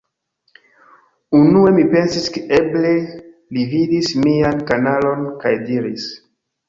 Unue 1.39 1.73
mi 1.75 1.83
pensis 1.91 2.25
ke 2.37 2.43
eble 2.59 2.93
li 3.57 3.67
vidis 3.75 4.11
mian 4.25 4.67
kanalon, 4.73 5.27
kaj 5.45 5.53
diris: 5.69 6.09